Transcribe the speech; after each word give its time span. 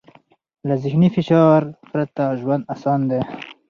له 0.67 0.75
ذهني 0.83 1.09
فشار 1.15 1.61
پرته 1.91 2.23
ژوند 2.39 2.63
اسان 2.73 2.99
دی. 3.09 3.19